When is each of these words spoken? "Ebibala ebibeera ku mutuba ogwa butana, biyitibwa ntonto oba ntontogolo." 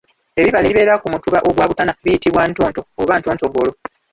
"Ebibala 0.39 0.65
ebibeera 0.67 0.99
ku 1.01 1.07
mutuba 1.13 1.39
ogwa 1.49 1.63
butana, 1.69 1.93
biyitibwa 2.03 2.41
ntonto 2.51 2.79
oba 3.01 3.15
ntontogolo." 3.19 3.71